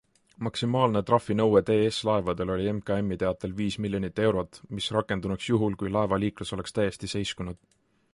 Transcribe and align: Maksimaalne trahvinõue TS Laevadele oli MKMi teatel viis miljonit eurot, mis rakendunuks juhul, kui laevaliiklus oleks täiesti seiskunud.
Maksimaalne 0.45 1.01
trahvinõue 1.09 1.61
TS 1.67 1.99
Laevadele 2.09 2.53
oli 2.55 2.65
MKMi 2.77 3.17
teatel 3.25 3.53
viis 3.59 3.77
miljonit 3.85 4.23
eurot, 4.25 4.59
mis 4.79 4.89
rakendunuks 4.97 5.51
juhul, 5.53 5.77
kui 5.83 5.93
laevaliiklus 5.99 6.55
oleks 6.59 6.77
täiesti 6.79 7.13
seiskunud. 7.17 7.61